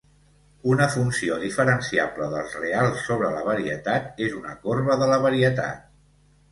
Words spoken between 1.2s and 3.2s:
diferenciable dels reals